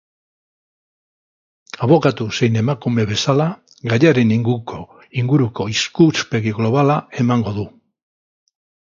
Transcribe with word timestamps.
Abokatu 1.87 2.25
zein 2.37 2.55
emakume 2.61 3.03
bezala, 3.11 3.45
gaiaren 3.91 4.33
inguruko 4.37 5.67
ikuspegi 5.73 6.55
globala 6.61 6.97
emango 7.25 7.55
du. 7.59 7.67